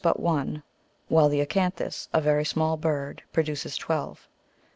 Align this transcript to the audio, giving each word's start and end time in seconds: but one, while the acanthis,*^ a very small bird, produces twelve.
but 0.03 0.19
one, 0.19 0.63
while 1.09 1.29
the 1.29 1.41
acanthis,*^ 1.45 2.07
a 2.11 2.19
very 2.19 2.43
small 2.43 2.75
bird, 2.75 3.21
produces 3.31 3.77
twelve. 3.77 4.27